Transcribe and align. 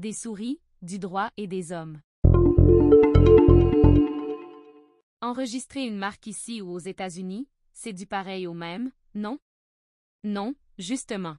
des 0.00 0.14
souris, 0.14 0.58
du 0.80 0.98
droit 0.98 1.30
et 1.36 1.46
des 1.46 1.72
hommes. 1.72 2.00
Enregistrer 5.20 5.86
une 5.86 5.98
marque 5.98 6.26
ici 6.26 6.62
ou 6.62 6.70
aux 6.70 6.78
États-Unis, 6.78 7.46
c'est 7.74 7.92
du 7.92 8.06
pareil 8.06 8.46
au 8.46 8.54
même, 8.54 8.90
non? 9.14 9.38
Non, 10.24 10.54
justement. 10.78 11.36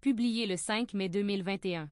Publié 0.00 0.46
le 0.46 0.56
5 0.56 0.94
mai 0.94 1.08
2021. 1.08 1.90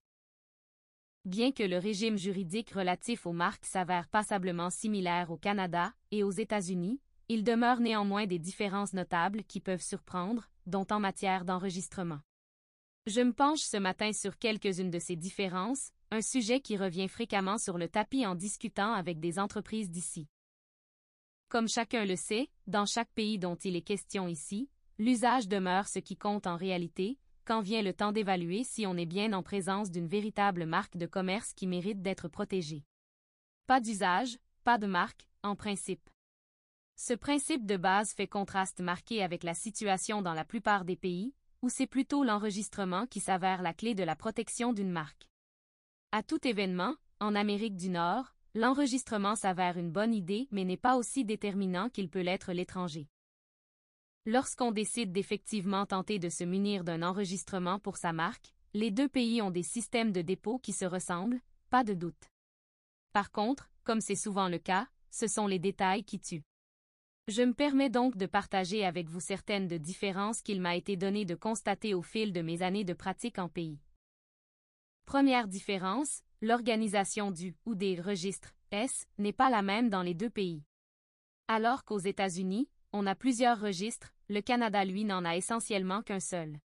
Bien 1.24 1.50
que 1.50 1.64
le 1.64 1.78
régime 1.78 2.16
juridique 2.16 2.70
relatif 2.70 3.26
aux 3.26 3.32
marques 3.32 3.66
s'avère 3.66 4.08
passablement 4.08 4.70
similaire 4.70 5.32
au 5.32 5.36
Canada 5.36 5.92
et 6.12 6.22
aux 6.22 6.30
États-Unis, 6.30 7.00
il 7.28 7.42
demeure 7.42 7.80
néanmoins 7.80 8.26
des 8.26 8.38
différences 8.38 8.92
notables 8.92 9.42
qui 9.42 9.58
peuvent 9.58 9.82
surprendre, 9.82 10.48
dont 10.66 10.86
en 10.90 11.00
matière 11.00 11.44
d'enregistrement. 11.44 12.20
Je 13.08 13.22
me 13.22 13.32
penche 13.32 13.60
ce 13.60 13.78
matin 13.78 14.12
sur 14.12 14.36
quelques-unes 14.36 14.90
de 14.90 14.98
ces 14.98 15.16
différences, 15.16 15.92
un 16.10 16.20
sujet 16.20 16.60
qui 16.60 16.76
revient 16.76 17.08
fréquemment 17.08 17.56
sur 17.56 17.78
le 17.78 17.88
tapis 17.88 18.26
en 18.26 18.34
discutant 18.34 18.92
avec 18.92 19.18
des 19.18 19.38
entreprises 19.38 19.90
d'ici. 19.90 20.28
Comme 21.48 21.68
chacun 21.68 22.04
le 22.04 22.16
sait, 22.16 22.50
dans 22.66 22.84
chaque 22.84 23.10
pays 23.12 23.38
dont 23.38 23.54
il 23.54 23.76
est 23.76 23.80
question 23.80 24.28
ici, 24.28 24.68
l'usage 24.98 25.48
demeure 25.48 25.88
ce 25.88 26.00
qui 26.00 26.18
compte 26.18 26.46
en 26.46 26.56
réalité, 26.56 27.18
quand 27.46 27.62
vient 27.62 27.80
le 27.80 27.94
temps 27.94 28.12
d'évaluer 28.12 28.62
si 28.62 28.86
on 28.86 28.98
est 28.98 29.06
bien 29.06 29.32
en 29.32 29.42
présence 29.42 29.90
d'une 29.90 30.06
véritable 30.06 30.66
marque 30.66 30.98
de 30.98 31.06
commerce 31.06 31.54
qui 31.54 31.66
mérite 31.66 32.02
d'être 32.02 32.28
protégée. 32.28 32.84
Pas 33.66 33.80
d'usage, 33.80 34.36
pas 34.64 34.76
de 34.76 34.86
marque, 34.86 35.26
en 35.42 35.56
principe. 35.56 36.10
Ce 36.94 37.14
principe 37.14 37.64
de 37.64 37.78
base 37.78 38.12
fait 38.12 38.26
contraste 38.26 38.80
marqué 38.80 39.22
avec 39.22 39.44
la 39.44 39.54
situation 39.54 40.20
dans 40.20 40.34
la 40.34 40.44
plupart 40.44 40.84
des 40.84 40.96
pays, 40.96 41.32
où 41.62 41.68
c'est 41.68 41.86
plutôt 41.86 42.24
l'enregistrement 42.24 43.06
qui 43.06 43.20
s'avère 43.20 43.62
la 43.62 43.74
clé 43.74 43.94
de 43.94 44.04
la 44.04 44.16
protection 44.16 44.72
d'une 44.72 44.90
marque? 44.90 45.28
À 46.12 46.22
tout 46.22 46.46
événement, 46.46 46.94
en 47.20 47.34
Amérique 47.34 47.76
du 47.76 47.90
Nord, 47.90 48.34
l'enregistrement 48.54 49.36
s'avère 49.36 49.76
une 49.76 49.90
bonne 49.90 50.14
idée 50.14 50.48
mais 50.50 50.64
n'est 50.64 50.76
pas 50.76 50.96
aussi 50.96 51.24
déterminant 51.24 51.90
qu'il 51.90 52.08
peut 52.08 52.20
l'être 52.20 52.52
l'étranger. 52.52 53.08
Lorsqu'on 54.24 54.72
décide 54.72 55.12
d'effectivement 55.12 55.86
tenter 55.86 56.18
de 56.18 56.28
se 56.28 56.44
munir 56.44 56.84
d'un 56.84 57.02
enregistrement 57.02 57.78
pour 57.78 57.96
sa 57.96 58.12
marque, 58.12 58.54
les 58.74 58.90
deux 58.90 59.08
pays 59.08 59.40
ont 59.40 59.50
des 59.50 59.62
systèmes 59.62 60.12
de 60.12 60.20
dépôt 60.20 60.58
qui 60.58 60.72
se 60.72 60.84
ressemblent, 60.84 61.40
pas 61.70 61.84
de 61.84 61.94
doute. 61.94 62.30
Par 63.12 63.30
contre, 63.30 63.70
comme 63.84 64.00
c'est 64.00 64.14
souvent 64.14 64.48
le 64.48 64.58
cas, 64.58 64.86
ce 65.10 65.26
sont 65.26 65.46
les 65.46 65.58
détails 65.58 66.04
qui 66.04 66.20
tuent. 66.20 66.44
Je 67.28 67.42
me 67.42 67.52
permets 67.52 67.90
donc 67.90 68.16
de 68.16 68.24
partager 68.24 68.86
avec 68.86 69.10
vous 69.10 69.20
certaines 69.20 69.68
de 69.68 69.76
différences 69.76 70.40
qu'il 70.40 70.62
m'a 70.62 70.76
été 70.76 70.96
donné 70.96 71.26
de 71.26 71.34
constater 71.34 71.92
au 71.92 72.00
fil 72.00 72.32
de 72.32 72.40
mes 72.40 72.62
années 72.62 72.84
de 72.84 72.94
pratique 72.94 73.38
en 73.38 73.50
pays. 73.50 73.78
Première 75.04 75.46
différence, 75.46 76.22
l'organisation 76.40 77.30
du 77.30 77.54
ou 77.66 77.74
des 77.74 78.00
registres 78.00 78.54
S 78.70 79.06
n'est 79.18 79.34
pas 79.34 79.50
la 79.50 79.60
même 79.60 79.90
dans 79.90 80.00
les 80.00 80.14
deux 80.14 80.30
pays. 80.30 80.62
Alors 81.48 81.84
qu'aux 81.84 81.98
États-Unis, 81.98 82.70
on 82.94 83.06
a 83.06 83.14
plusieurs 83.14 83.60
registres, 83.60 84.14
le 84.30 84.40
Canada 84.40 84.82
lui 84.86 85.04
n'en 85.04 85.26
a 85.26 85.36
essentiellement 85.36 86.00
qu'un 86.00 86.20
seul. 86.20 86.56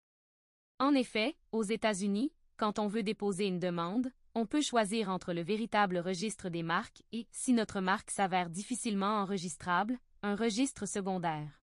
En 0.79 0.95
effet, 0.95 1.35
aux 1.51 1.63
États-Unis, 1.63 2.31
quand 2.55 2.79
on 2.79 2.87
veut 2.87 3.03
déposer 3.03 3.47
une 3.47 3.59
demande, 3.59 4.13
on 4.33 4.45
peut 4.45 4.61
choisir 4.61 5.09
entre 5.09 5.33
le 5.33 5.43
véritable 5.43 5.97
registre 5.97 6.47
des 6.47 6.63
marques 6.63 7.03
et, 7.11 7.27
si 7.31 7.51
notre 7.51 7.81
marque 7.81 8.11
s'avère 8.11 8.49
difficilement 8.49 9.17
enregistrable, 9.21 9.99
un 10.25 10.37
registre 10.37 10.85
secondaire. 10.85 11.61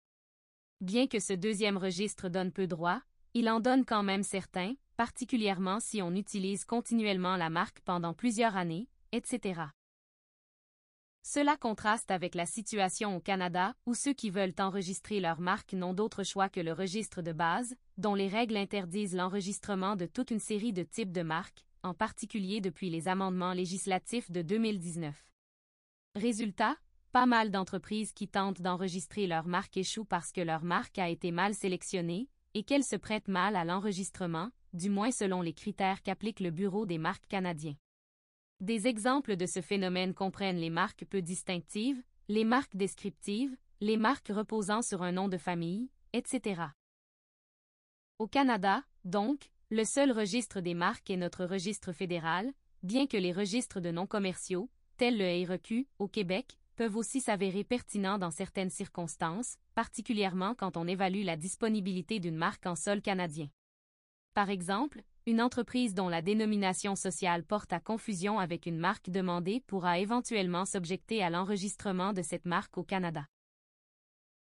Bien 0.83 1.07
que 1.07 1.19
ce 1.19 1.33
deuxième 1.33 1.79
registre 1.79 2.29
donne 2.29 2.53
peu 2.53 2.67
droit, 2.67 3.01
il 3.33 3.49
en 3.49 3.59
donne 3.59 3.87
quand 3.87 4.03
même 4.03 4.23
certains, 4.23 4.75
particulièrement 4.99 5.81
si 5.81 6.03
on 6.03 6.15
utilise 6.15 6.67
continuellement 6.67 7.37
la 7.37 7.49
marque 7.49 7.81
pendant 7.81 8.13
plusieurs 8.13 8.57
années, 8.57 8.87
etc. 9.13 9.63
Cela 11.23 11.57
contraste 11.57 12.11
avec 12.11 12.35
la 12.35 12.45
situation 12.45 13.17
au 13.17 13.21
Canada, 13.21 13.75
où 13.87 13.95
ceux 13.95 14.13
qui 14.13 14.29
veulent 14.29 14.55
enregistrer 14.59 15.21
leur 15.21 15.41
marque 15.41 15.73
n'ont 15.73 15.95
d'autre 15.95 16.23
choix 16.23 16.51
que 16.51 16.61
le 16.61 16.75
registre 16.75 17.23
de 17.23 17.33
base, 17.33 17.75
dont 17.97 18.15
les 18.15 18.29
règles 18.29 18.59
interdisent 18.59 19.17
l'enregistrement 19.17 19.97
de 19.97 20.05
toute 20.05 20.31
une 20.31 20.39
série 20.39 20.75
de 20.75 20.83
types 20.83 21.13
de 21.13 21.23
marques, 21.23 21.65
en 21.83 21.95
particulier 21.95 22.61
depuis 22.61 22.91
les 22.91 23.09
amendements 23.09 23.55
législatifs 23.55 24.31
de 24.31 24.43
2019. 24.43 25.17
Résultat, 26.15 26.77
pas 27.13 27.27
mal 27.27 27.51
d'entreprises 27.51 28.13
qui 28.13 28.29
tentent 28.29 28.63
d'enregistrer 28.63 29.27
leur 29.27 29.47
marque 29.47 29.77
échouent 29.77 30.05
parce 30.05 30.33
que 30.33 30.41
leur 30.41 30.65
marque 30.65 30.99
a 30.99 31.09
été 31.09 31.33
mal 31.33 31.55
sélectionnée, 31.55 32.29
et 32.55 32.63
qu'elle 32.63 32.85
se 32.85 32.97
prête 32.97 33.29
mal 33.29 33.57
à 33.57 33.65
l'enregistrement, 33.65 34.51
du 34.73 34.91
moins 34.91 35.11
selon 35.11 35.43
les 35.43 35.53
critères 35.53 36.03
qu'applique 36.03 36.41
le 36.41 36.51
Bureau 36.51 36.87
des 36.87 36.99
marques 36.99 37.27
canadiens. 37.29 37.77
Des 38.61 38.87
exemples 38.87 39.37
de 39.37 39.47
ce 39.47 39.61
phénomène 39.61 40.15
comprennent 40.15 40.59
les 40.59 40.71
marques 40.71 41.05
peu 41.07 41.23
distinctives, 41.23 42.03
les 42.29 42.45
marques 42.45 42.77
descriptives, 42.77 43.57
les 43.81 43.97
marques 43.97 44.29
reposant 44.29 44.83
sur 44.83 45.03
un 45.03 45.13
nom 45.13 45.29
de 45.29 45.39
famille, 45.39 45.91
etc. 46.13 46.63
Au 48.19 48.27
Canada, 48.27 48.85
donc, 49.05 49.51
le 49.71 49.85
seul 49.85 50.13
registre 50.13 50.61
des 50.61 50.75
marques 50.75 51.11
est 51.11 51.17
notre 51.17 51.47
registre 51.47 51.93
fédéral, 51.93 52.53
bien 52.83 53.07
que 53.07 53.17
les 53.17 53.33
registres 53.33 53.81
de 53.81 53.91
noms 53.91 54.07
commerciaux, 54.07 54.69
tels 54.99 55.17
le 55.17 55.49
REQ, 55.49 55.89
au 55.99 56.09
Québec, 56.09 56.60
peuvent 56.81 56.97
aussi 56.97 57.21
s'avérer 57.21 57.63
pertinents 57.63 58.17
dans 58.17 58.31
certaines 58.31 58.71
circonstances, 58.71 59.59
particulièrement 59.75 60.55
quand 60.55 60.79
on 60.79 60.87
évalue 60.87 61.25
la 61.25 61.37
disponibilité 61.37 62.21
d'une 62.21 62.39
marque 62.39 62.65
en 62.65 62.75
sol 62.75 63.03
canadien. 63.03 63.51
Par 64.33 64.49
exemple, 64.49 65.03
une 65.27 65.43
entreprise 65.43 65.93
dont 65.93 66.09
la 66.09 66.23
dénomination 66.23 66.97
sociale 66.97 67.45
porte 67.45 67.75
à 67.75 67.81
confusion 67.81 68.39
avec 68.39 68.65
une 68.65 68.79
marque 68.79 69.11
demandée 69.11 69.63
pourra 69.67 69.99
éventuellement 69.99 70.65
s'objecter 70.65 71.23
à 71.23 71.29
l'enregistrement 71.29 72.15
de 72.15 72.23
cette 72.23 72.47
marque 72.47 72.79
au 72.79 72.83
Canada. 72.83 73.27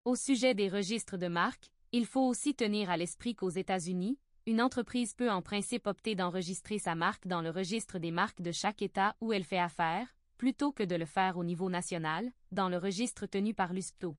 Au 0.06 0.16
sujet 0.16 0.54
des 0.54 0.70
registres 0.70 1.18
de 1.18 1.28
marques, 1.28 1.70
il 1.92 2.06
faut 2.06 2.26
aussi 2.26 2.54
tenir 2.54 2.88
à 2.88 2.96
l'esprit 2.96 3.34
qu'aux 3.34 3.50
États-Unis, 3.50 4.18
une 4.46 4.62
entreprise 4.62 5.12
peut 5.12 5.30
en 5.30 5.42
principe 5.42 5.86
opter 5.86 6.14
d'enregistrer 6.14 6.78
sa 6.78 6.94
marque 6.94 7.26
dans 7.26 7.42
le 7.42 7.50
registre 7.50 7.98
des 7.98 8.10
marques 8.10 8.40
de 8.40 8.52
chaque 8.52 8.80
État 8.80 9.16
où 9.20 9.34
elle 9.34 9.44
fait 9.44 9.58
affaire, 9.58 10.08
plutôt 10.42 10.72
que 10.72 10.82
de 10.82 10.96
le 10.96 11.04
faire 11.04 11.38
au 11.38 11.44
niveau 11.44 11.70
national, 11.70 12.32
dans 12.50 12.68
le 12.68 12.76
registre 12.76 13.26
tenu 13.26 13.54
par 13.54 13.72
l'USPTO. 13.72 14.16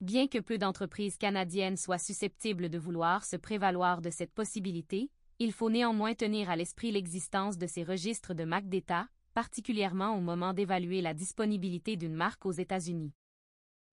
Bien 0.00 0.26
que 0.26 0.38
peu 0.38 0.56
d'entreprises 0.56 1.18
canadiennes 1.18 1.76
soient 1.76 1.98
susceptibles 1.98 2.70
de 2.70 2.78
vouloir 2.78 3.26
se 3.26 3.36
prévaloir 3.36 4.00
de 4.00 4.08
cette 4.08 4.32
possibilité, 4.32 5.10
il 5.38 5.52
faut 5.52 5.68
néanmoins 5.68 6.14
tenir 6.14 6.48
à 6.48 6.56
l'esprit 6.56 6.92
l'existence 6.92 7.58
de 7.58 7.66
ces 7.66 7.84
registres 7.84 8.32
de 8.32 8.44
marques 8.44 8.70
d'État, 8.70 9.06
particulièrement 9.34 10.16
au 10.16 10.22
moment 10.22 10.54
d'évaluer 10.54 11.02
la 11.02 11.12
disponibilité 11.12 11.96
d'une 11.96 12.14
marque 12.14 12.46
aux 12.46 12.52
États-Unis. 12.52 13.12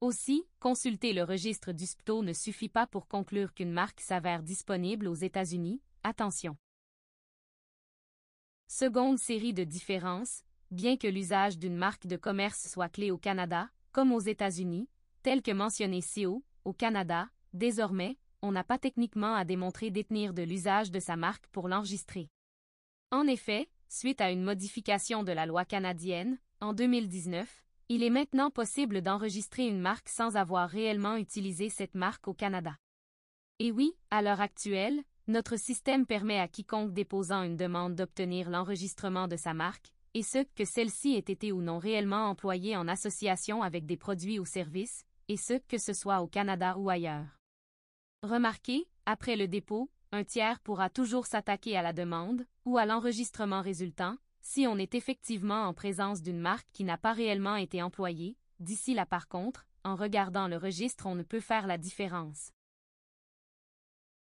Aussi, 0.02 0.46
consulter 0.60 1.14
le 1.14 1.24
registre 1.24 1.72
du 1.72 1.88
SPTO 1.88 2.22
ne 2.22 2.34
suffit 2.34 2.70
pas 2.70 2.86
pour 2.86 3.08
conclure 3.08 3.56
qu'une 3.56 3.72
marque 3.72 4.02
s'avère 4.02 4.44
disponible 4.44 5.08
aux 5.08 5.16
États-Unis, 5.16 5.81
attention. 6.04 6.56
Seconde 8.68 9.18
série 9.18 9.56
de 9.56 9.64
différences, 9.64 10.44
bien 10.72 10.97
que 10.97 11.07
l'usage 11.07 11.57
d'une 11.57 11.75
marque 11.75 12.07
de 12.07 12.18
commerce 12.18 12.68
soit 12.68 12.90
clé 12.90 13.12
au 13.12 13.18
Canada, 13.18 13.69
comme 13.91 14.12
aux 14.12 14.19
États-Unis, 14.19 14.88
tel 15.24 15.41
que 15.41 15.52
mentionné 15.52 16.02
ci 16.02 16.25
haut, 16.25 16.44
au 16.66 16.74
Canada, 16.74 17.30
désormais, 17.53 18.18
on 18.41 18.52
n'a 18.52 18.63
pas 18.63 18.78
techniquement 18.78 19.35
à 19.35 19.46
démontrer 19.46 19.91
détenir 19.91 20.34
de 20.34 20.44
l'usage 20.44 20.91
de 20.91 21.00
sa 21.00 21.16
marque 21.16 21.47
pour 21.47 21.68
l'enregistrer. 21.68 22.30
En 23.12 23.28
effet, 23.28 23.69
suite 23.88 24.22
à 24.22 24.31
une 24.31 24.44
modification 24.44 25.24
de 25.24 25.31
la 25.31 25.46
loi 25.46 25.66
canadienne, 25.66 26.38
en 26.62 26.74
2019, 26.74 27.66
il 27.90 28.03
est 28.03 28.12
maintenant 28.12 28.51
possible 28.51 29.01
d'enregistrer 29.01 29.66
une 29.66 29.80
marque 29.80 30.09
sans 30.09 30.36
avoir 30.36 30.69
réellement 30.69 31.16
utilisé 31.16 31.69
cette 31.69 31.96
marque 31.96 32.28
au 32.28 32.34
Canada. 32.34 32.75
Et 33.57 33.72
oui, 33.72 33.94
à 34.12 34.22
l'heure 34.22 34.41
actuelle, 34.41 35.03
notre 35.28 35.57
système 35.57 36.06
permet 36.06 36.39
à 36.39 36.48
quiconque 36.48 36.94
déposant 36.94 37.44
une 37.44 37.57
demande 37.57 37.95
d'obtenir 37.95 38.50
l'enregistrement 38.50 39.27
de 39.27 39.36
sa 39.36 39.54
marque, 39.54 39.94
et 40.14 40.24
ce, 40.24 40.44
que 40.56 40.66
celle-ci 40.66 41.16
ait 41.16 41.20
été 41.20 41.52
ou 41.52 41.62
non 41.62 41.78
réellement 41.78 42.30
employée 42.30 42.76
en 42.76 42.88
association 42.88 43.62
avec 43.62 43.86
des 43.86 43.98
produits 43.98 44.40
ou 44.40 44.46
services, 44.46 45.06
et 45.28 45.38
ce, 45.38 45.60
que 45.68 45.78
ce 45.78 45.94
soit 45.94 46.22
au 46.22 46.28
Canada 46.28 46.76
ou 46.78 46.90
ailleurs. 46.90 47.38
Remarquez, 48.24 48.88
après 49.06 49.36
le 49.36 49.48
dépôt, 49.48 49.90
un 50.12 50.24
tiers 50.24 50.60
pourra 50.60 50.90
toujours 50.90 51.26
s'attaquer 51.26 51.78
à 51.78 51.82
la 51.82 51.94
demande, 51.94 52.46
ou 52.66 52.78
à 52.78 52.86
l'enregistrement 52.86 53.62
résultant, 53.62 54.18
si 54.42 54.66
on 54.68 54.78
est 54.78 54.96
effectivement 54.96 55.68
en 55.68 55.74
présence 55.74 56.22
d'une 56.22 56.40
marque 56.40 56.68
qui 56.74 56.84
n'a 56.84 56.98
pas 56.98 57.14
réellement 57.14 57.56
été 57.56 57.82
employée, 57.84 58.38
d'ici 58.60 58.94
là 58.94 59.06
par 59.06 59.28
contre, 59.28 59.68
en 59.84 59.96
regardant 59.96 60.48
le 60.48 60.58
registre 60.58 61.06
on 61.06 61.16
ne 61.16 61.24
peut 61.24 61.40
faire 61.40 61.68
la 61.68 61.78
différence. 61.78 62.52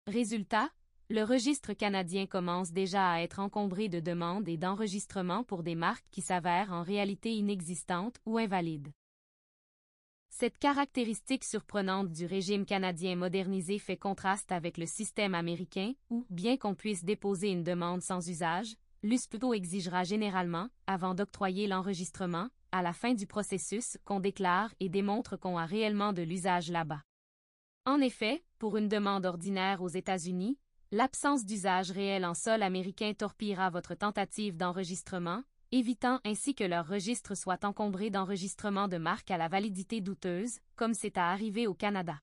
Résultat, 0.08 0.70
le 1.10 1.24
registre 1.24 1.74
canadien 1.74 2.26
commence 2.26 2.72
déjà 2.72 3.12
à 3.12 3.22
être 3.22 3.40
encombré 3.40 3.90
de 3.90 4.00
demandes 4.00 4.48
et 4.48 4.58
d'enregistrements 4.58 5.44
pour 5.44 5.64
des 5.64 5.76
marques 5.76 6.06
qui 6.12 6.22
s'avèrent 6.22 6.72
en 6.72 6.84
réalité 6.84 7.34
inexistantes 7.34 8.20
ou 8.26 8.38
invalides. 8.38 8.92
Cette 10.30 10.58
caractéristique 10.58 11.44
surprenante 11.44 12.12
du 12.12 12.26
régime 12.26 12.66
canadien 12.66 13.16
modernisé 13.16 13.78
fait 13.78 13.98
contraste 13.98 14.52
avec 14.52 14.78
le 14.78 14.88
système 14.88 15.36
américain 15.36 15.94
où, 16.10 16.26
bien 16.30 16.58
qu'on 16.58 16.74
puisse 16.74 17.04
déposer 17.04 17.50
une 17.50 17.64
demande 17.64 18.02
sans 18.02 18.28
usage, 18.28 18.76
l'USPTO 19.04 19.54
exigera 19.54 20.04
généralement, 20.04 20.70
avant 20.88 21.14
d'octroyer 21.14 21.68
l'enregistrement, 21.68 22.48
à 22.72 22.82
la 22.82 22.94
fin 22.94 23.14
du 23.14 23.28
processus, 23.28 24.00
qu'on 24.06 24.20
déclare 24.20 24.74
et 24.80 24.90
démontre 24.90 25.38
qu'on 25.38 25.58
a 25.58 25.66
réellement 25.68 26.14
de 26.14 26.24
l'usage 26.24 26.72
là-bas. 26.72 27.04
En 27.86 28.00
effet, 28.00 28.44
pour 28.58 28.78
une 28.78 28.88
demande 28.88 29.28
ordinaire 29.28 29.84
aux 29.84 29.90
États-Unis, 29.90 30.58
l'absence 30.94 31.44
d'usage 31.44 31.90
réel 31.90 32.24
en 32.24 32.36
sol 32.36 32.62
américain 32.62 33.13
torpillera 33.16 33.72
votre 33.72 33.95
tentative 33.95 34.56
d'enregistrement, 34.56 35.44
évitant 35.72 36.19
ainsi 36.24 36.54
que 36.54 36.63
leur 36.63 36.88
registre 36.88 37.34
soit 37.34 37.66
encombré 37.66 38.12
d'enregistrements 38.12 38.88
de 38.88 38.98
marques 38.98 39.31
à 39.31 39.38
la 39.38 39.48
validité 39.48 40.01
douteuse, 40.01 40.60
comme 40.75 40.94
c'est 40.94 41.18
à 41.18 41.31
arriver 41.31 41.66
au 41.66 41.74
Canada. 41.74 42.19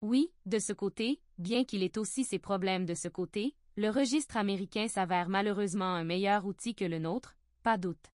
Oui, 0.00 0.32
de 0.46 0.58
ce 0.58 0.72
côté, 0.72 1.20
bien 1.36 1.64
qu'il 1.64 1.82
ait 1.82 1.98
aussi 1.98 2.24
ses 2.24 2.38
problèmes 2.38 2.86
de 2.86 2.94
ce 2.94 3.08
côté, 3.08 3.54
le 3.76 3.90
registre 3.90 4.38
américain 4.38 4.88
s'avère 4.88 5.28
malheureusement 5.28 5.84
un 5.84 6.04
meilleur 6.04 6.46
outil 6.46 6.74
que 6.74 6.86
le 6.86 6.98
nôtre, 6.98 7.36
pas 7.62 7.76
doute. 7.76 8.10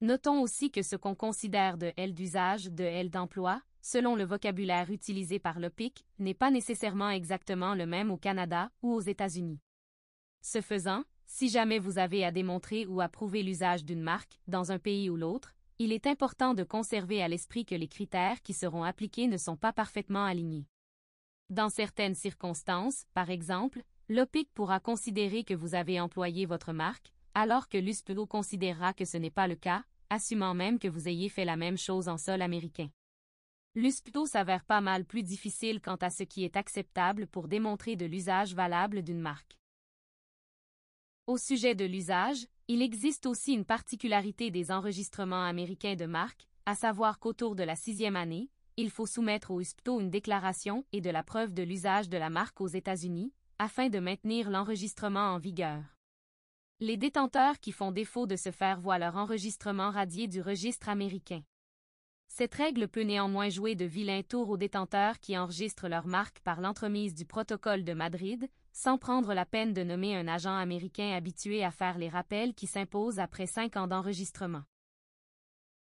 Notons 0.00 0.42
aussi 0.42 0.72
que 0.72 0.82
ce 0.82 0.96
qu'on 0.96 1.14
considère 1.14 1.78
de 1.78 1.92
L 1.96 2.14
d'usage, 2.14 2.64
de 2.64 2.82
L 2.82 3.10
d'emploi, 3.10 3.62
selon 3.84 4.16
le 4.16 4.24
vocabulaire 4.24 4.90
utilisé 4.90 5.38
par 5.38 5.60
l'OPIC, 5.60 6.06
n'est 6.18 6.32
pas 6.32 6.50
nécessairement 6.50 7.10
exactement 7.10 7.74
le 7.74 7.84
même 7.84 8.10
au 8.10 8.16
Canada 8.16 8.70
ou 8.82 8.94
aux 8.94 9.02
États-Unis. 9.02 9.60
Ce 10.40 10.62
faisant, 10.62 11.04
si 11.26 11.50
jamais 11.50 11.78
vous 11.78 11.98
avez 11.98 12.24
à 12.24 12.32
démontrer 12.32 12.86
ou 12.86 13.02
à 13.02 13.08
prouver 13.10 13.42
l'usage 13.42 13.84
d'une 13.84 14.00
marque, 14.00 14.40
dans 14.48 14.72
un 14.72 14.78
pays 14.78 15.10
ou 15.10 15.16
l'autre, 15.16 15.54
il 15.78 15.92
est 15.92 16.06
important 16.06 16.54
de 16.54 16.62
conserver 16.64 17.22
à 17.22 17.28
l'esprit 17.28 17.66
que 17.66 17.74
les 17.74 17.86
critères 17.86 18.40
qui 18.40 18.54
seront 18.54 18.84
appliqués 18.84 19.26
ne 19.26 19.36
sont 19.36 19.56
pas 19.56 19.74
parfaitement 19.74 20.24
alignés. 20.24 20.66
Dans 21.50 21.68
certaines 21.68 22.14
circonstances, 22.14 23.04
par 23.12 23.28
exemple, 23.28 23.82
l'OPIC 24.08 24.48
pourra 24.54 24.80
considérer 24.80 25.44
que 25.44 25.52
vous 25.52 25.74
avez 25.74 26.00
employé 26.00 26.46
votre 26.46 26.72
marque, 26.72 27.12
alors 27.34 27.68
que 27.68 27.76
l'USPLO 27.76 28.24
considérera 28.24 28.94
que 28.94 29.04
ce 29.04 29.18
n'est 29.18 29.30
pas 29.30 29.46
le 29.46 29.56
cas, 29.56 29.84
assumant 30.08 30.54
même 30.54 30.78
que 30.78 30.88
vous 30.88 31.06
ayez 31.06 31.28
fait 31.28 31.44
la 31.44 31.56
même 31.56 31.76
chose 31.76 32.08
en 32.08 32.16
sol 32.16 32.40
américain. 32.40 32.88
L'USPTO 33.76 34.26
s'avère 34.26 34.64
pas 34.64 34.80
mal 34.80 35.04
plus 35.04 35.24
difficile 35.24 35.80
quant 35.80 35.96
à 35.96 36.08
ce 36.08 36.22
qui 36.22 36.44
est 36.44 36.56
acceptable 36.56 37.26
pour 37.26 37.48
démontrer 37.48 37.96
de 37.96 38.06
l'usage 38.06 38.54
valable 38.54 39.02
d'une 39.02 39.20
marque. 39.20 39.58
Au 41.26 41.38
sujet 41.38 41.74
de 41.74 41.84
l'usage, 41.84 42.46
il 42.68 42.82
existe 42.82 43.26
aussi 43.26 43.52
une 43.52 43.64
particularité 43.64 44.52
des 44.52 44.70
enregistrements 44.70 45.42
américains 45.42 45.96
de 45.96 46.06
marque, 46.06 46.46
à 46.66 46.76
savoir 46.76 47.18
qu'autour 47.18 47.56
de 47.56 47.64
la 47.64 47.74
sixième 47.74 48.14
année, 48.14 48.48
il 48.76 48.90
faut 48.90 49.06
soumettre 49.06 49.50
au 49.50 49.60
USPTO 49.60 50.00
une 50.00 50.10
déclaration 50.10 50.84
et 50.92 51.00
de 51.00 51.10
la 51.10 51.24
preuve 51.24 51.52
de 51.52 51.62
l'usage 51.62 52.08
de 52.08 52.16
la 52.16 52.30
marque 52.30 52.60
aux 52.60 52.68
États-Unis, 52.68 53.32
afin 53.58 53.88
de 53.88 53.98
maintenir 53.98 54.50
l'enregistrement 54.50 55.32
en 55.34 55.38
vigueur. 55.38 55.82
Les 56.78 56.96
détenteurs 56.96 57.58
qui 57.58 57.72
font 57.72 57.90
défaut 57.90 58.26
de 58.26 58.36
se 58.36 58.50
faire 58.50 58.80
voient 58.80 58.98
leur 58.98 59.16
enregistrement 59.16 59.90
radié 59.90 60.28
du 60.28 60.40
registre 60.40 60.88
américain. 60.88 61.42
Cette 62.36 62.56
règle 62.56 62.88
peut 62.88 63.02
néanmoins 63.02 63.48
jouer 63.48 63.76
de 63.76 63.84
vilains 63.84 64.24
tours 64.24 64.50
aux 64.50 64.56
détenteurs 64.56 65.20
qui 65.20 65.38
enregistrent 65.38 65.86
leur 65.86 66.08
marque 66.08 66.40
par 66.40 66.60
l'entremise 66.60 67.14
du 67.14 67.24
protocole 67.24 67.84
de 67.84 67.92
Madrid, 67.92 68.48
sans 68.72 68.98
prendre 68.98 69.34
la 69.34 69.46
peine 69.46 69.72
de 69.72 69.84
nommer 69.84 70.16
un 70.16 70.26
agent 70.26 70.52
américain 70.52 71.12
habitué 71.12 71.62
à 71.62 71.70
faire 71.70 71.96
les 71.96 72.08
rappels 72.08 72.52
qui 72.52 72.66
s'imposent 72.66 73.20
après 73.20 73.46
cinq 73.46 73.76
ans 73.76 73.86
d'enregistrement. 73.86 74.64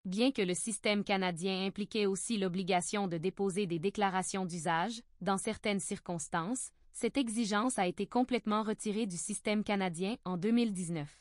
Bien 0.05 0.31
que 0.31 0.43
le 0.43 0.53
système 0.53 1.05
canadien 1.05 1.65
impliquait 1.65 2.05
aussi 2.05 2.37
l'obligation 2.37 3.09
de 3.09 3.17
déposer 3.17 3.67
des 3.67 3.79
déclarations 3.79 4.45
d'usage, 4.45 5.01
dans 5.23 5.39
certaines 5.39 5.81
circonstances, 5.81 6.71
cette 6.93 7.17
exigence 7.17 7.79
a 7.79 7.87
été 7.87 8.07
complètement 8.07 8.63
retirée 8.63 9.07
du 9.07 9.17
système 9.17 9.65
canadien 9.65 10.19
en 10.27 10.37
2019. 10.37 11.19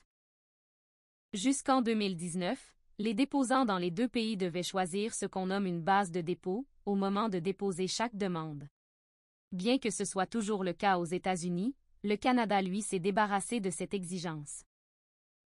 Jusqu'en 1.32 1.82
2019, 1.82 2.76
les 3.02 3.16
déposants 3.16 3.66
dans 3.66 3.80
les 3.80 3.90
deux 3.90 4.08
pays 4.08 4.38
devaient 4.38 4.62
choisir 4.62 5.14
ce 5.14 5.26
qu'on 5.26 5.48
nomme 5.48 5.66
une 5.66 5.82
base 5.82 6.12
de 6.12 6.22
dépôt, 6.22 6.68
au 6.86 6.94
moment 6.96 7.30
de 7.30 7.40
déposer 7.40 7.88
chaque 7.88 8.16
demande. 8.16 8.68
Bien 9.52 9.80
que 9.80 9.90
ce 9.90 10.06
soit 10.06 10.28
toujours 10.28 10.64
le 10.64 10.74
cas 10.74 10.98
aux 10.98 11.06
États-Unis, 11.06 11.76
le 12.04 12.16
Canada 12.16 12.62
lui 12.62 12.82
s'est 12.82 13.00
débarrassé 13.00 13.60
de 13.60 13.72
cette 13.72 13.96
exigence. 13.96 14.64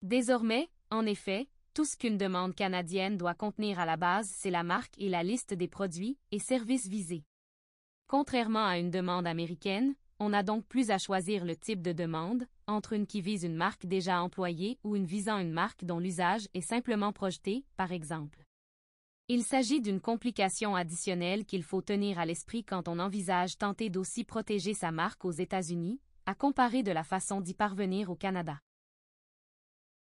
Désormais, 0.02 0.70
en 0.92 1.06
effet, 1.06 1.48
tout 1.74 1.86
ce 1.86 1.98
qu'une 1.98 2.18
demande 2.18 2.56
canadienne 2.56 3.18
doit 3.18 3.34
contenir 3.34 3.80
à 3.80 3.86
la 3.86 3.98
base, 3.98 4.30
c'est 4.30 4.52
la 4.52 4.64
marque 4.64 4.98
et 4.98 5.10
la 5.10 5.24
liste 5.24 5.54
des 5.54 5.68
produits 5.68 6.18
et 6.32 6.40
services 6.40 6.88
visés. 6.88 7.24
Contrairement 8.08 8.66
à 8.66 8.78
une 8.78 8.92
demande 8.92 9.28
américaine, 9.28 9.96
on 10.20 10.30
n'a 10.30 10.44
donc 10.44 10.66
plus 10.66 10.92
à 10.92 10.98
choisir 10.98 11.44
le 11.44 11.56
type 11.56 11.82
de 11.82 11.92
demande, 11.92 12.48
entre 12.68 12.94
une 12.94 13.06
qui 13.06 13.22
vise 13.22 13.44
une 13.44 13.56
marque 13.56 13.86
déjà 13.86 14.22
employée 14.22 14.80
ou 14.84 14.96
une 14.96 15.06
visant 15.06 15.38
une 15.38 15.52
marque 15.52 15.84
dont 15.84 16.00
l'usage 16.00 16.48
est 16.54 16.62
simplement 16.62 17.12
projeté, 17.12 17.66
par 17.76 17.92
exemple. 17.92 18.46
Il 19.28 19.44
s'agit 19.44 19.82
d'une 19.82 20.00
complication 20.00 20.76
additionnelle 20.76 21.46
qu'il 21.46 21.64
faut 21.64 21.82
tenir 21.82 22.20
à 22.20 22.26
l'esprit 22.26 22.64
quand 22.64 22.88
on 22.88 23.00
envisage 23.00 23.58
tenter 23.58 23.90
d'aussi 23.90 24.24
protéger 24.24 24.74
sa 24.74 24.92
marque 24.92 25.26
aux 25.26 25.32
États-Unis, 25.32 26.00
à 26.26 26.36
comparer 26.36 26.84
de 26.84 26.92
la 26.92 27.04
façon 27.04 27.42
d'y 27.42 27.54
parvenir 27.54 28.10
au 28.10 28.16
Canada. 28.16 28.60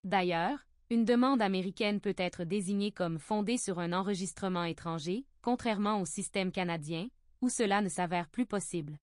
D'ailleurs, 0.04 0.60
une 0.90 1.06
demande 1.06 1.42
américaine 1.42 2.02
peut 2.02 2.16
être 2.18 2.44
désignée 2.44 2.92
comme 2.92 3.18
fondée 3.18 3.58
sur 3.58 3.80
un 3.80 3.94
enregistrement 3.94 4.66
étranger, 4.66 5.26
contrairement 5.42 6.02
au 6.02 6.06
système 6.06 6.52
canadien, 6.52 7.08
où 7.42 7.50
cela 7.50 7.82
ne 7.82 7.90
s'avère 7.90 8.28
plus 8.30 8.46
possible. 8.46 8.98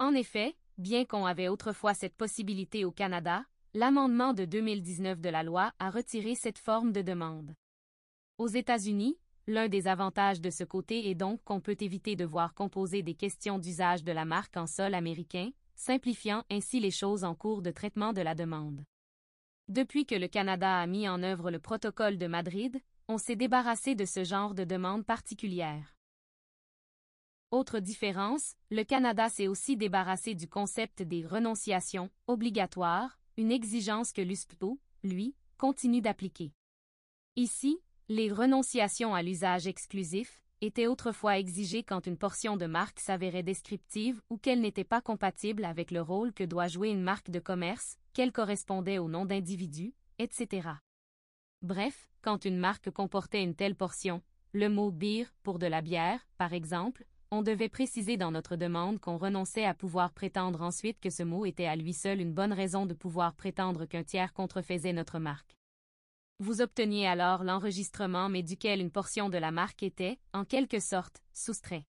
En 0.00 0.14
effet, 0.14 0.56
bien 0.78 1.04
qu'on 1.04 1.24
avait 1.24 1.48
autrefois 1.48 1.94
cette 1.94 2.16
possibilité 2.16 2.84
au 2.84 2.90
Canada, 2.90 3.44
l'amendement 3.74 4.34
de 4.34 4.44
2019 4.44 5.20
de 5.20 5.28
la 5.28 5.44
loi 5.44 5.72
a 5.78 5.90
retiré 5.90 6.34
cette 6.34 6.58
forme 6.58 6.90
de 6.90 7.02
demande. 7.02 7.54
Aux 8.38 8.48
États-Unis, 8.48 9.16
L'un 9.50 9.68
des 9.68 9.88
avantages 9.88 10.40
de 10.40 10.50
ce 10.50 10.62
côté 10.62 11.10
est 11.10 11.16
donc 11.16 11.42
qu'on 11.42 11.60
peut 11.60 11.76
éviter 11.80 12.14
de 12.14 12.24
voir 12.24 12.54
composer 12.54 13.02
des 13.02 13.14
questions 13.14 13.58
d'usage 13.58 14.04
de 14.04 14.12
la 14.12 14.24
marque 14.24 14.56
en 14.56 14.68
sol 14.68 14.94
américain, 14.94 15.50
simplifiant 15.74 16.44
ainsi 16.52 16.78
les 16.78 16.92
choses 16.92 17.24
en 17.24 17.34
cours 17.34 17.60
de 17.60 17.72
traitement 17.72 18.12
de 18.12 18.20
la 18.20 18.36
demande. 18.36 18.84
Depuis 19.66 20.06
que 20.06 20.14
le 20.14 20.28
Canada 20.28 20.80
a 20.80 20.86
mis 20.86 21.08
en 21.08 21.24
œuvre 21.24 21.50
le 21.50 21.58
protocole 21.58 22.16
de 22.16 22.28
Madrid, 22.28 22.80
on 23.08 23.18
s'est 23.18 23.34
débarrassé 23.34 23.96
de 23.96 24.04
ce 24.04 24.22
genre 24.22 24.54
de 24.54 24.62
demande 24.62 25.04
particulière. 25.04 25.96
Autre 27.50 27.80
différence, 27.80 28.54
le 28.70 28.84
Canada 28.84 29.28
s'est 29.28 29.48
aussi 29.48 29.76
débarrassé 29.76 30.36
du 30.36 30.46
concept 30.46 31.02
des 31.02 31.26
renonciations 31.26 32.08
obligatoires, 32.28 33.18
une 33.36 33.50
exigence 33.50 34.12
que 34.12 34.22
l'USPTO, 34.22 34.78
lui, 35.02 35.34
continue 35.58 36.00
d'appliquer. 36.00 36.52
Ici, 37.34 37.80
les 38.08 38.30
renonciations 38.30 39.16
à 39.16 39.22
l'usage 39.22 39.66
exclusif 39.66 40.44
étaient 40.60 40.86
autrefois 40.86 41.38
exigées 41.38 41.82
quand 41.82 42.06
une 42.06 42.18
portion 42.18 42.56
de 42.56 42.66
marque 42.66 43.00
s'avérait 43.00 43.42
descriptive 43.42 44.22
ou 44.30 44.38
qu'elle 44.38 44.60
n'était 44.60 44.84
pas 44.84 45.00
compatible 45.00 45.64
avec 45.64 45.90
le 45.90 46.02
rôle 46.02 46.32
que 46.32 46.44
doit 46.44 46.68
jouer 46.68 46.90
une 46.90 47.02
marque 47.02 47.30
de 47.30 47.40
commerce, 47.40 47.98
qu'elle 48.12 48.30
correspondait 48.30 48.98
au 48.98 49.08
nom 49.08 49.24
d'individu, 49.24 49.92
etc. 50.20 50.68
Bref, 51.62 52.12
quand 52.22 52.44
une 52.44 52.58
marque 52.58 52.92
comportait 52.92 53.42
une 53.42 53.56
telle 53.56 53.74
portion, 53.74 54.22
le 54.52 54.68
mot 54.68 54.92
beer 54.92 55.26
pour 55.42 55.58
de 55.58 55.66
la 55.66 55.82
bière, 55.82 56.24
par 56.38 56.52
exemple, 56.52 57.04
on 57.32 57.42
devait 57.42 57.68
préciser 57.68 58.16
dans 58.16 58.32
notre 58.32 58.56
demande 58.56 58.98
qu'on 58.98 59.16
renonçait 59.16 59.64
à 59.64 59.74
pouvoir 59.74 60.12
prétendre 60.12 60.62
ensuite 60.62 60.98
que 61.00 61.10
ce 61.10 61.22
mot 61.22 61.46
était 61.46 61.66
à 61.66 61.76
lui 61.76 61.92
seul 61.92 62.20
une 62.20 62.32
bonne 62.32 62.52
raison 62.52 62.86
de 62.86 62.94
pouvoir 62.94 63.34
prétendre 63.34 63.86
qu'un 63.86 64.02
tiers 64.02 64.32
contrefaisait 64.32 64.92
notre 64.92 65.20
marque. 65.20 65.56
Vous 66.40 66.60
obteniez 66.60 67.06
alors 67.06 67.44
l'enregistrement 67.44 68.28
mais 68.28 68.42
duquel 68.42 68.80
une 68.80 68.90
portion 68.90 69.28
de 69.28 69.38
la 69.38 69.52
marque 69.52 69.82
était, 69.82 70.18
en 70.32 70.44
quelque 70.44 70.80
sorte, 70.80 71.22
soustrait. 71.32 71.84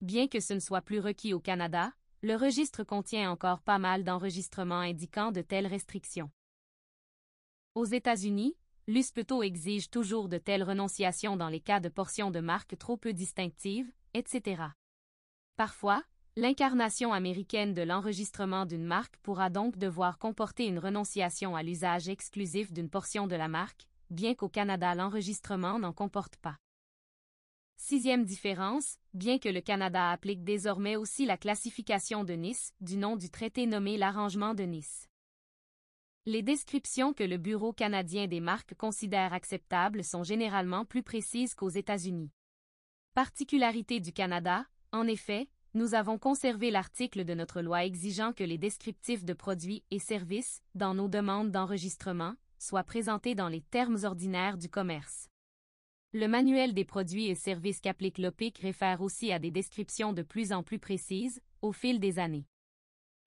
Bien 0.00 0.28
que 0.28 0.40
ce 0.40 0.54
ne 0.54 0.60
soit 0.60 0.82
plus 0.82 1.00
requis 1.00 1.34
au 1.34 1.40
Canada, 1.40 1.92
le 2.22 2.36
registre 2.36 2.84
contient 2.84 3.30
encore 3.30 3.60
pas 3.60 3.78
mal 3.78 4.02
d'enregistrements 4.02 4.80
indiquant 4.80 5.30
de 5.30 5.42
telles 5.42 5.66
restrictions. 5.66 6.30
Aux 7.74 7.84
États-Unis, 7.84 8.56
l'USPTO 8.86 9.42
exige 9.42 9.90
toujours 9.90 10.28
de 10.28 10.38
telles 10.38 10.62
renonciations 10.62 11.36
dans 11.36 11.48
les 11.48 11.60
cas 11.60 11.80
de 11.80 11.90
portions 11.90 12.30
de 12.30 12.40
marque 12.40 12.78
trop 12.78 12.96
peu 12.96 13.12
distinctives, 13.12 13.92
etc. 14.14 14.62
Parfois, 15.56 16.02
L'incarnation 16.36 17.12
américaine 17.12 17.74
de 17.74 17.82
l'enregistrement 17.82 18.66
d'une 18.66 18.84
marque 18.84 19.16
pourra 19.18 19.50
donc 19.50 19.78
devoir 19.78 20.18
comporter 20.18 20.66
une 20.66 20.80
renonciation 20.80 21.54
à 21.54 21.62
l'usage 21.62 22.08
exclusif 22.08 22.72
d'une 22.72 22.90
portion 22.90 23.28
de 23.28 23.36
la 23.36 23.46
marque, 23.46 23.86
bien 24.10 24.34
qu'au 24.34 24.48
Canada 24.48 24.96
l'enregistrement 24.96 25.78
n'en 25.78 25.92
comporte 25.92 26.34
pas. 26.38 26.58
Sixième 27.76 28.24
différence, 28.24 28.96
bien 29.12 29.38
que 29.38 29.48
le 29.48 29.60
Canada 29.60 30.10
applique 30.10 30.42
désormais 30.42 30.96
aussi 30.96 31.24
la 31.24 31.36
classification 31.36 32.24
de 32.24 32.32
Nice, 32.32 32.72
du 32.80 32.96
nom 32.96 33.14
du 33.14 33.30
traité 33.30 33.66
nommé 33.66 33.96
l'arrangement 33.96 34.54
de 34.54 34.64
Nice. 34.64 35.08
Les 36.26 36.42
descriptions 36.42 37.12
que 37.12 37.22
le 37.22 37.36
Bureau 37.36 37.72
canadien 37.72 38.26
des 38.26 38.40
marques 38.40 38.74
considère 38.74 39.34
acceptables 39.34 40.02
sont 40.02 40.24
généralement 40.24 40.84
plus 40.84 41.04
précises 41.04 41.54
qu'aux 41.54 41.68
États-Unis. 41.68 42.32
Particularité 43.14 44.00
du 44.00 44.12
Canada, 44.12 44.66
en 44.90 45.06
effet, 45.06 45.48
nous 45.74 45.94
avons 45.94 46.18
conservé 46.18 46.72
l'article 46.72 47.24
de 47.24 47.32
notre 47.32 47.62
loi 47.62 47.84
exigeant 47.84 48.32
que 48.32 48.42
les 48.42 48.58
descriptifs 48.58 49.24
de 49.24 49.32
produits 49.32 49.84
et 49.92 50.00
services, 50.00 50.64
dans 50.74 50.94
nos 50.94 51.06
demandes 51.06 51.52
d'enregistrement, 51.52 52.34
soient 52.58 52.82
présentés 52.82 53.36
dans 53.36 53.46
les 53.46 53.60
termes 53.60 53.98
ordinaires 54.02 54.58
du 54.58 54.68
commerce. 54.68 55.28
Le 56.12 56.26
manuel 56.26 56.74
des 56.74 56.84
produits 56.84 57.28
et 57.28 57.36
services 57.36 57.80
qu'applique 57.80 58.18
l'OPIC 58.18 58.58
réfère 58.58 59.00
aussi 59.00 59.30
à 59.30 59.38
des 59.38 59.52
descriptions 59.52 60.12
de 60.12 60.22
plus 60.22 60.52
en 60.52 60.64
plus 60.64 60.80
précises, 60.80 61.40
au 61.62 61.70
fil 61.70 62.00
des 62.00 62.18
années. 62.18 62.48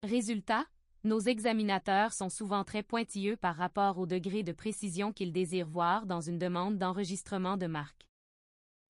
Résultat, 0.04 0.66
nos 1.06 1.22
examinateurs 1.22 2.12
sont 2.12 2.30
souvent 2.30 2.66
très 2.66 2.84
pointilleux 2.84 3.38
par 3.38 3.56
rapport 3.56 4.00
au 4.00 4.06
degré 4.06 4.44
de 4.44 4.52
précision 4.52 5.14
qu'ils 5.14 5.32
désirent 5.32 5.70
voir 5.70 6.06
dans 6.06 6.20
une 6.20 6.40
demande 6.40 6.78
d'enregistrement 6.78 7.56
de 7.56 7.68
marque. 7.68 8.07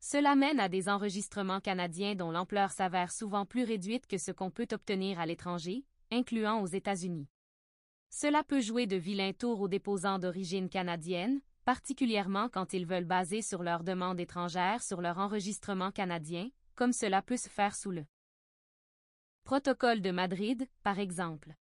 Cela 0.10 0.38
mène 0.38 0.62
à 0.62 0.70
des 0.70 0.88
enregistrements 0.88 1.60
canadiens 1.60 2.16
dont 2.16 2.32
l'ampleur 2.32 2.72
s'avère 2.72 3.12
souvent 3.12 3.46
plus 3.46 3.66
réduite 3.66 4.08
que 4.08 4.18
ce 4.18 4.32
qu'on 4.32 4.50
peut 4.50 4.70
obtenir 4.72 5.20
à 5.20 5.26
l'étranger, 5.26 5.84
incluant 6.12 6.62
aux 6.62 6.68
États-Unis. 6.68 7.28
Cela 8.10 8.42
peut 8.46 8.62
jouer 8.62 8.88
de 8.88 8.96
vilains 8.96 9.34
tours 9.34 9.60
aux 9.60 9.68
déposants 9.68 10.18
d'origine 10.18 10.70
canadienne, 10.70 11.42
particulièrement 11.66 12.48
quand 12.48 12.72
ils 12.72 12.86
veulent 12.86 13.04
baser 13.04 13.42
sur 13.42 13.64
leur 13.64 13.84
demande 13.84 14.18
étrangère 14.22 14.82
sur 14.82 15.02
leur 15.02 15.18
enregistrement 15.18 15.92
canadien, 15.92 16.52
comme 16.76 16.94
cela 16.94 17.22
peut 17.22 17.36
se 17.36 17.50
faire 17.50 17.76
sous 17.76 17.92
le 17.92 18.06
Protocole 19.44 20.00
de 20.00 20.12
Madrid, 20.12 20.70
par 20.84 21.00
exemple. 21.00 21.54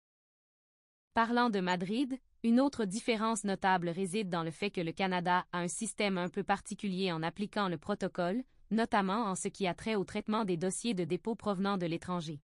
Parlant 1.15 1.49
de 1.49 1.61
Madrid, 1.61 2.19
une 2.45 2.61
autre 2.61 2.85
différence 2.85 3.45
notable 3.45 3.89
réside 3.89 4.29
dans 4.29 4.43
le 4.43 4.51
fait 4.51 4.71
que 4.71 4.83
le 4.83 4.93
Canada 4.93 5.47
a 5.53 5.61
un 5.61 5.67
système 5.67 6.19
un 6.19 6.29
peu 6.29 6.45
particulier 6.45 7.11
en 7.11 7.23
appliquant 7.23 7.71
le 7.71 7.79
protocole, 7.79 8.45
notamment 8.71 9.25
en 9.25 9.35
ce 9.35 9.49
qui 9.49 9.67
a 9.67 9.73
trait 9.73 9.95
au 9.95 10.05
traitement 10.05 10.45
des 10.45 10.59
dossiers 10.59 10.93
de 10.93 11.05
dépôt 11.05 11.35
provenant 11.37 11.79
de 11.79 11.87
l'étranger. 11.87 12.43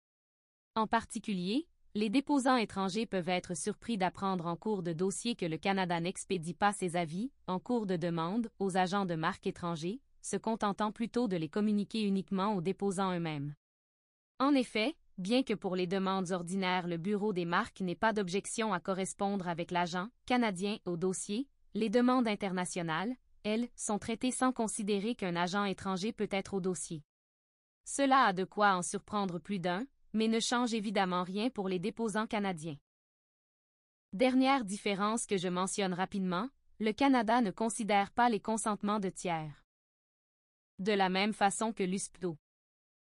En 0.75 0.87
particulier, 0.87 1.67
les 1.95 2.11
déposants 2.11 2.59
étrangers 2.59 3.07
peuvent 3.07 3.31
être 3.31 3.57
surpris 3.57 3.97
d'apprendre 3.97 4.45
en 4.45 4.55
cours 4.55 4.83
de 4.83 4.93
dossier 4.93 5.35
que 5.35 5.47
le 5.47 5.57
Canada 5.57 5.99
n'expédie 5.99 6.53
pas 6.53 6.75
ses 6.75 6.97
avis, 6.97 7.31
en 7.47 7.59
cours 7.59 7.87
de 7.87 7.97
demande, 7.97 8.51
aux 8.59 8.77
agents 8.77 9.07
de 9.07 9.15
marque 9.15 9.47
étrangers, 9.47 10.03
se 10.21 10.37
contentant 10.37 10.93
plutôt 10.93 11.27
de 11.27 11.39
les 11.39 11.49
communiquer 11.49 12.03
uniquement 12.03 12.55
aux 12.55 12.61
déposants 12.61 13.15
eux-mêmes. 13.15 13.55
En 14.41 14.53
effet, 14.53 14.95
bien 15.19 15.43
que 15.43 15.55
pour 15.55 15.77
les 15.77 15.87
demandes 15.87 16.33
ordinaires 16.33 16.87
le 16.87 16.97
Bureau 16.97 17.33
des 17.33 17.45
marques 17.45 17.81
n'ait 17.81 17.95
pas 17.95 18.13
d'objection 18.13 18.73
à 18.73 18.81
correspondre 18.81 19.49
avec 19.49 19.71
l'agent 19.71 20.09
canadien 20.27 20.79
au 20.85 20.97
dossier, 20.97 21.49
les 21.75 21.91
demandes 21.91 22.29
internationales, 22.29 23.15
elles, 23.43 23.69
sont 23.77 23.99
traitées 23.99 24.33
sans 24.33 24.53
considérer 24.53 25.15
qu'un 25.15 25.37
agent 25.37 25.65
étranger 25.65 26.13
peut 26.13 26.29
être 26.31 26.55
au 26.55 26.61
dossier. 26.61 27.03
Cela 27.85 28.25
a 28.25 28.33
de 28.33 28.45
quoi 28.45 28.75
en 28.75 28.83
surprendre 28.83 29.39
plus 29.39 29.61
d'un, 29.61 29.87
mais 30.13 30.29
ne 30.29 30.41
change 30.41 30.75
évidemment 30.75 31.23
rien 31.23 31.51
pour 31.51 31.69
les 31.69 31.79
déposants 31.79 32.27
canadiens. 32.27 32.77
Dernière 34.13 34.65
différence 34.65 35.27
que 35.27 35.37
je 35.37 35.49
mentionne 35.49 35.95
rapidement, 35.95 36.49
le 36.81 36.93
Canada 36.93 37.41
ne 37.41 37.51
considère 37.51 38.11
pas 38.11 38.29
les 38.29 38.41
consentements 38.41 39.01
de 39.01 39.11
tiers. 39.11 39.65
De 40.79 40.93
la 40.93 41.09
même 41.09 41.33
façon 41.33 41.73
que 41.73 41.83
l'USPDO. 41.83 42.37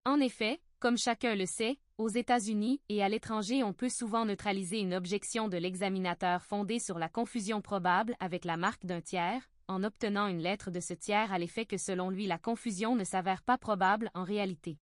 En 0.05 0.21
effet, 0.21 0.61
comme 0.79 0.97
chacun 0.97 1.35
le 1.35 1.47
sait, 1.47 1.79
aux 2.01 2.09
États-Unis 2.09 2.81
et 2.89 3.03
à 3.03 3.11
l'étranger 3.11 3.63
on 3.63 3.75
peut 3.75 3.91
souvent 3.91 4.25
neutraliser 4.25 4.79
une 4.79 4.95
objection 4.95 5.49
de 5.49 5.59
l'examinateur 5.59 6.43
fondée 6.43 6.79
sur 6.79 6.99
la 6.99 7.11
confusion 7.11 7.61
probable 7.61 8.17
avec 8.21 8.47
la 8.47 8.57
marque 8.57 8.87
d'un 8.87 9.03
tiers, 9.03 9.43
en 9.69 9.85
obtenant 9.85 10.27
une 10.27 10.41
lettre 10.41 10.71
de 10.71 10.81
ce 10.81 10.95
tiers 10.95 11.31
à 11.31 11.39
l'effet 11.39 11.67
que 11.67 11.77
selon 11.77 12.09
lui 12.09 12.27
la 12.27 12.39
confusion 12.39 12.97
ne 12.97 13.05
s'avère 13.05 13.43
pas 13.43 13.59
probable 13.59 14.11
en 14.15 14.25
réalité. 14.25 14.79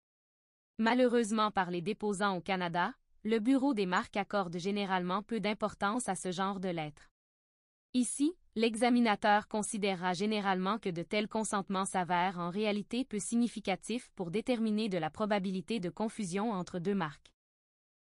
Malheureusement 0.79 1.51
par 1.51 1.73
les 1.73 1.83
déposants 1.83 2.37
au 2.37 2.41
Canada, 2.41 2.95
le 3.25 3.41
Bureau 3.41 3.75
des 3.75 3.87
marques 3.87 4.17
accorde 4.17 4.57
généralement 4.57 5.25
peu 5.25 5.41
d'importance 5.41 6.09
à 6.09 6.15
ce 6.15 6.31
genre 6.31 6.61
de 6.61 6.69
lettres. 6.69 7.11
Ici, 7.95 8.35
l'examinateur 8.55 9.49
considérera 9.49 10.13
généralement 10.13 10.79
que 10.79 10.91
de 10.91 11.03
tels 11.03 11.29
consentements 11.29 11.87
s'avèrent 11.87 12.39
en 12.39 12.51
réalité 12.51 13.05
peu 13.05 13.19
significatifs 13.19 14.11
pour 14.15 14.31
déterminer 14.31 14.91
de 14.91 14.99
la 14.99 15.09
probabilité 15.09 15.81
de 15.81 15.89
confusion 15.89 16.53
entre 16.53 16.79
deux 16.79 16.95
marques. 16.95 17.33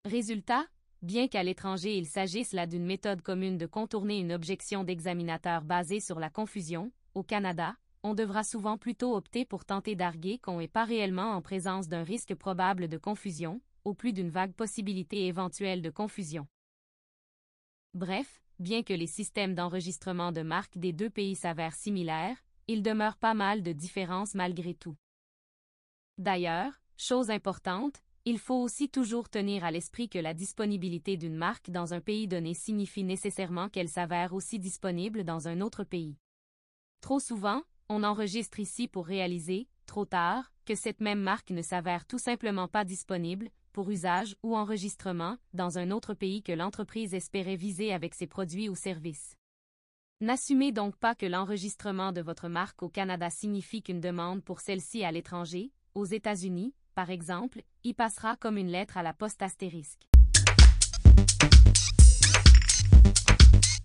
Résultat, 0.04 0.66
bien 1.04 1.28
qu'à 1.28 1.44
l'étranger 1.44 1.96
il 1.96 2.08
s'agisse 2.08 2.54
là 2.54 2.66
d'une 2.66 2.86
méthode 2.86 3.22
commune 3.22 3.58
de 3.58 3.68
contourner 3.68 4.20
une 4.20 4.34
objection 4.34 4.84
d'examinateur 4.84 5.64
basée 5.64 6.00
sur 6.00 6.20
la 6.20 6.32
confusion, 6.32 6.92
au 7.14 7.22
Canada, 7.22 7.76
on 8.02 8.16
devra 8.16 8.44
souvent 8.44 8.78
plutôt 8.78 9.16
opter 9.16 9.46
pour 9.46 9.64
tenter 9.64 9.96
d'arguer 9.96 10.40
qu'on 10.40 10.58
n'est 10.58 10.68
pas 10.68 10.86
réellement 10.86 11.34
en 11.34 11.42
présence 11.42 11.88
d'un 11.88 12.04
risque 12.04 12.34
probable 12.34 12.88
de 12.88 12.98
confusion, 12.98 13.62
au 13.84 13.94
plus 13.94 14.14
d'une 14.14 14.30
vague 14.30 14.54
possibilité 14.54 15.28
éventuelle 15.28 15.82
de 15.82 15.90
confusion. 15.90 16.48
Bref, 17.94 18.42
bien 18.60 18.84
que 18.84 18.94
les 18.94 19.08
systèmes 19.08 19.56
d'enregistrement 19.56 20.32
de 20.32 20.42
marques 20.42 20.78
des 20.78 20.94
deux 20.94 21.10
pays 21.10 21.36
s'avèrent 21.36 21.76
similaires, 21.76 22.38
il 22.68 22.84
demeure 22.84 23.18
pas 23.18 23.34
mal 23.34 23.64
de 23.64 23.72
différences 23.72 24.36
malgré 24.36 24.74
tout. 24.74 24.96
D'ailleurs, 26.18 26.82
chose 26.98 27.30
importante, 27.30 28.02
il 28.26 28.40
faut 28.40 28.62
aussi 28.62 28.90
toujours 28.90 29.30
tenir 29.30 29.64
à 29.64 29.72
l'esprit 29.72 30.10
que 30.10 30.20
la 30.20 30.34
disponibilité 30.34 31.16
d'une 31.16 31.38
marque 31.38 31.70
dans 31.70 31.94
un 31.94 32.02
pays 32.02 32.28
donné 32.28 32.54
signifie 32.54 33.06
nécessairement 33.06 33.70
qu'elle 33.70 33.88
s'avère 33.88 34.34
aussi 34.34 34.60
disponible 34.60 35.24
dans 35.24 35.48
un 35.48 35.62
autre 35.62 35.86
pays. 35.86 36.18
Trop 37.00 37.20
souvent, 37.20 37.64
on 37.88 38.04
enregistre 38.04 38.60
ici 38.60 38.90
pour 38.90 39.06
réaliser, 39.06 39.70
trop 39.86 40.06
tard, 40.06 40.52
que 40.66 40.76
cette 40.76 41.00
même 41.00 41.22
marque 41.22 41.52
ne 41.52 41.62
s'avère 41.62 42.06
tout 42.06 42.18
simplement 42.18 42.68
pas 42.68 42.84
disponible, 42.84 43.50
pour 43.78 43.92
usage 43.92 44.36
ou 44.42 44.58
enregistrement, 44.58 45.38
dans 45.54 45.78
un 45.78 45.92
autre 45.92 46.16
pays 46.16 46.42
que 46.42 46.52
l'entreprise 46.52 47.14
espérait 47.14 47.56
viser 47.56 47.94
avec 47.94 48.16
ses 48.16 48.26
produits 48.26 48.70
ou 48.70 48.76
services. 48.76 49.36
N'assumez 50.20 50.72
donc 50.72 50.96
pas 50.96 51.14
que 51.14 51.28
l'enregistrement 51.28 52.12
de 52.12 52.22
votre 52.22 52.48
marque 52.48 52.82
au 52.82 52.90
Canada 52.90 53.30
signifie 53.30 53.84
qu'une 53.84 54.02
demande 54.02 54.44
pour 54.44 54.62
celle-ci 54.62 55.04
à 55.04 55.12
l'étranger, 55.12 55.72
aux 55.94 56.06
États-Unis, 56.06 56.74
par 56.96 57.12
exemple, 57.12 57.62
y 57.84 57.94
passera 57.94 58.36
comme 58.36 58.58
une 58.58 58.72
lettre 58.72 58.98
à 58.98 59.04
la 59.04 59.14
poste 59.14 59.44
astérisque. 59.44 60.08